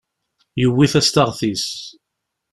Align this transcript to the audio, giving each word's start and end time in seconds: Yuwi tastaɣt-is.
Yuwi 0.61 0.85
tastaɣt-is. 0.93 1.65